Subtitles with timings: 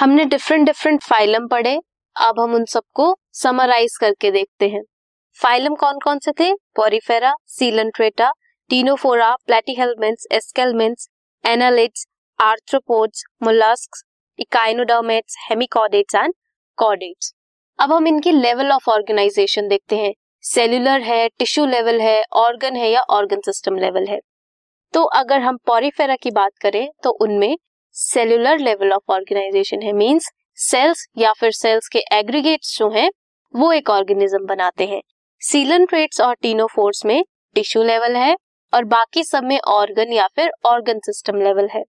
[0.00, 1.74] हमने different different phylum पढ़े,
[2.16, 4.80] अब हम उन सबको समराइज करके देखते हैं।
[5.38, 6.52] फाइलम कौन कौन से थे?
[6.76, 8.30] Porifera coelenterata
[8.70, 11.08] ctenophora platyhelminthes aschelminthes
[11.44, 12.06] annelids
[12.38, 14.04] arthropods molluscs
[14.38, 16.34] echinoderms hemichordates and
[16.78, 17.32] chordates
[17.78, 20.12] अब हम इनकी लेवल ऑफ़ ऑर्गेनाइजेशन देखते हैं।
[20.44, 24.20] सेल्यूलर है टिश्यू लेवल है ऑर्गन है या ऑर्गन सिस्टम लेवल है।
[24.94, 27.56] तो अगर हम पॉरीफेरा की बात करें तो उनमें
[27.96, 33.10] सेल्यूलर लेवल ऑफ़ ऑर्गेनाइजेशन है। मींस सेल्स या फिर सेल्स के एग्रीगेट्स जो हैं,
[33.54, 35.00] वो एक ऑर्गेनिज्म बनाते हैं।
[35.42, 37.22] सीलन ट्रेट्स और टीनोफोर्स में
[37.56, 38.36] टिश्यू लेवल है
[38.72, 41.82] और बाकी सब में ऑर्गन या फिर ऑर्गन सिस्टम लेवल है।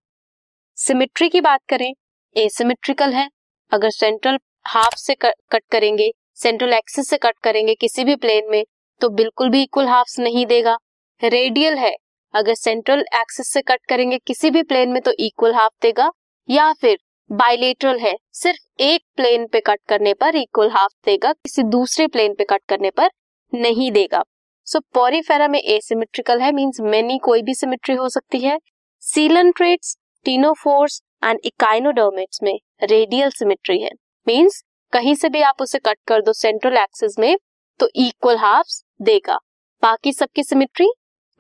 [0.78, 1.90] सिमेट्री की बात करें
[2.36, 3.30] ए एसिमेट्रिकल है।
[3.72, 8.64] अगर सेंट्रल हाफ़ से कट करेंगे सेंट्रल एक्सिस से कट करेंगे किसी भी प्लेन में
[9.02, 10.78] तो बिल्कुल भी इक्वल हाफ्स नहीं देगा।
[11.22, 11.96] रेडियल है
[12.34, 16.12] अगर सेंट्रल एक्सिस से कट करेंगे किसी भी प्लेन में तो इक्वल हाफ़ देगा
[16.50, 16.98] या फिर
[17.30, 22.34] बाइलेटरल है सिर्फ़ एक प्लेन पे कट करने पर इक्वल हाफ़ देगा किसी दूसरे प्लेन
[22.34, 23.10] पे कट करने पर
[23.54, 24.24] नहीं देगा।
[24.68, 28.60] सो so, पॉरीफेरा में एसिमेट्रिकल है मींस मेनी कोई भी सिमेट्री हो सकती है।
[29.04, 33.92] सीलन ट्रेट्स टीनोफोर्स एंड इकाइनोडर्मिट्स में रेडियल सिमेट्री है।
[34.28, 34.64] मींस
[34.94, 37.36] कहीं से भी आप उसे कट कर दो सेंट्रल एक्सिस में
[37.80, 39.38] तो इक्वल हाफ़ देगा।
[39.84, 40.90] बाकी सबकी सिमेट्री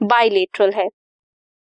[0.02, 0.88] बाइलेटरल है।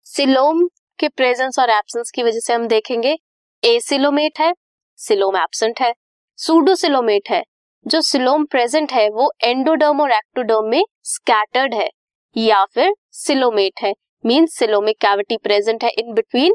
[0.06, 0.66] सिलोम
[0.98, 3.16] के प्रेजेंस और एब्सेंस की वजह से हम देखेंगे
[3.62, 4.52] एसिलोमेट है
[4.98, 5.92] सिलोम एब्सेंट है
[6.38, 7.42] सूडोसिलोमेट है।
[7.86, 11.88] जो सिलोम प्रेजेंट है, वो एंडोडर्म और एक्टोडर्म में स्कैटर्ड है,
[12.36, 13.92] या फिर सिलोमेट है।
[14.24, 16.54] मीन सिलोमिक कैविटी प्रेजेंट है इन बिटवीन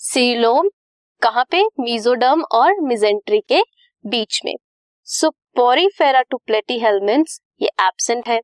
[0.00, 0.68] सिलोम
[1.22, 1.62] कहाँ पे?
[1.80, 3.60] मीजोडर्म और मिजेंट्री के
[4.04, 4.54] बीच में।
[5.08, 8.40] So porifera to platyhelminthes ये एब्सेंट है।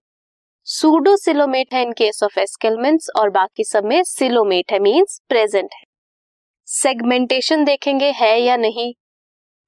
[0.66, 5.70] सूडो सिलोमेट है इन केस ऑफ़ एस्केलमेंट्स और बाकी सब में सिलोमेट है मींस प्रेजेंट
[5.74, 5.84] है।
[6.68, 8.92] सेगमेंटेशन देखेंगे, है या नहीं?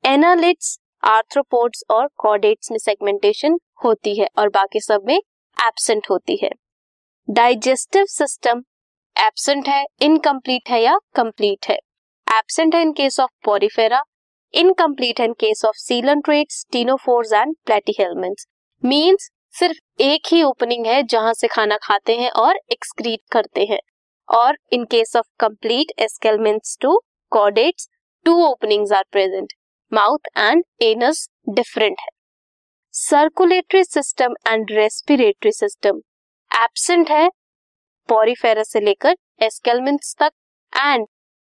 [0.04, 6.50] एनालिट्स आर्थ्रोपोड्स और कॉडेट्स में सेगमेंटेशन होती है और बाकी सब में एबसेंट होती है।
[7.28, 8.62] डाइजेस्टिव सिस्टम
[9.16, 11.78] एबसेंट है इनकम्प्लीट है या कंप्लीट है।
[12.28, 14.02] एबसेंट है in case of Porifera
[14.54, 15.76] incomplete है in case of
[16.20, 18.46] coelenterates ctenophores and Platyhelminthes
[18.82, 23.78] means सिर्फ़ एक ही ओपनिंग है जहाँ से खाना खाते हैं और एक्सक्रीट करते हैं।
[24.28, 26.98] और in case of complete aschelminthes to
[27.32, 27.88] chordates
[28.26, 29.52] two openings are present
[29.92, 32.08] mouth and anus different है।
[32.94, 36.00] Circulatory system and respiratory system
[36.50, 37.28] absent है
[38.08, 40.32] पॉरीफेरस से लेकर एस्केलमेंट्स तक
[40.72, 41.06] एंड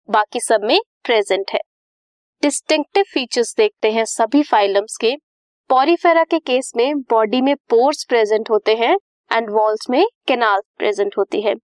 [0.08, 1.60] बाकी सब में प्रेजेंट है।
[2.42, 5.16] डिस्टिंक्टिव फीचर्स देखते हैं सभी फाइलम्स के
[5.70, 8.96] पॉरीफेरा के केस में बॉडी में पोर्स प्रेजेंट होते हैं
[9.30, 11.54] एंड वॉल्स में कैनाल प्रेजेंट होती है।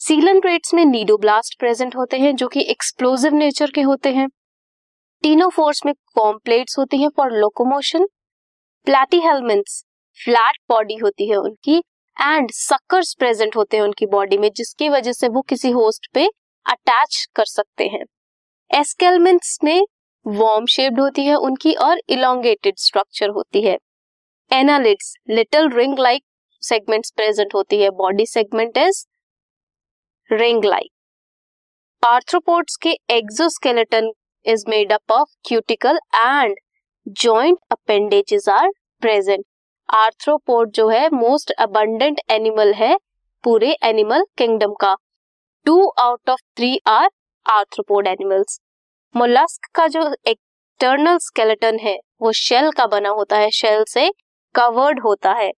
[0.00, 4.28] सीलन रेट्स में नीडोब्लास्ट प्रेजेंट होते हैं, जो कि एक्सप्लोजिव नेचर के होते हैं।
[5.22, 8.06] टीनोफोर्स में कॉम्प्लेट्स होती हैं for locomotion.
[8.86, 9.84] Platyhelminthes
[10.24, 11.78] flat body होती है उनकी
[12.16, 16.26] एंड सक्कर्स प्रेजेंट होते हैं उनकी बॉडी में, जिसकी वजह से वो किसी होस्ट पे
[16.66, 18.04] अटैच कर सकते हैं।
[18.70, 19.86] एस्केलमेंट्स में
[20.26, 23.76] वॉर्म शेप्ड होती है, उनकी और इलोंगेटेड स्ट्रक्चर होती है।
[24.50, 26.22] Annelids little ring like
[26.62, 29.04] segments present होती है। Body segment is
[30.30, 30.90] ring like
[32.02, 34.10] arthropods के exoskeleton
[34.46, 36.56] is made up of cuticle and
[37.06, 38.70] joint appendages are
[39.02, 39.44] present
[39.88, 42.96] arthropod जो है मोस्ट अबंडेंट एनिमल है
[43.44, 44.94] पूरे एनिमल किंगडम का।
[45.66, 47.08] Two out of three are
[47.46, 48.58] arthropod animals
[49.16, 54.10] mollusc का जो external skeleton है, वो शेल का बना होता है, शेल से
[54.54, 55.50] कवर्ड होता है।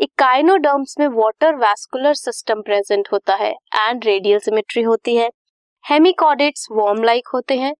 [0.00, 5.30] इकाइनोडर्म्स में वाटर वैस्कुलर सिस्टम प्रेजेंट होता है एंड रेडियल सिमेट्री होती है।
[5.84, 7.74] हेमिकॉडेट्स वॉर्म लाइक होते हैं।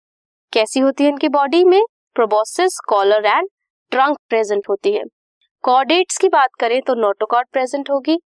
[0.53, 1.81] कैसी होती है इनकी बॉडी में?
[2.15, 3.49] Proboscis, collar and
[3.91, 5.03] trunk present होती है।
[5.63, 8.19] कॉडेट्स की बात करें तो नोटोकॉर्ड प्रेजेंट होगी।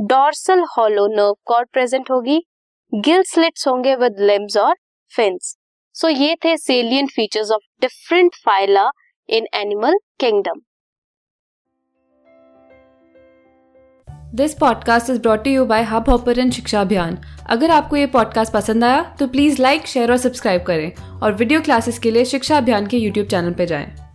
[0.00, 2.42] Dorsal hollow nerve cord present होगी।
[2.94, 4.74] गिल स्लिट्स होंगे विद लिम्स और
[5.12, 5.56] फिन्स।
[5.96, 8.90] सो ये थे salient features of different phyla
[9.28, 10.60] in animal kingdom
[14.34, 17.18] this podcast is brought you by Hubhopper Shiksha Abhiyan
[17.50, 21.60] अगर आपको ये पॉडकास्ट पसंद आया तो प्लीज़ लाइक शेयर और सब्सक्राइब करें और वीडियो
[21.60, 24.05] क्लासेस के लिए शिक्षा अभियान के यूट्यूब चैनल पर जाएँ।